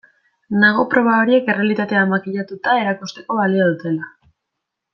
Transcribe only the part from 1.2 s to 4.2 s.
horiek errealitatea makillatuta erakusteko balio dutela.